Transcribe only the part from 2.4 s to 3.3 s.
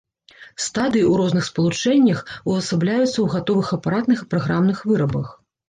увасабляюцца ў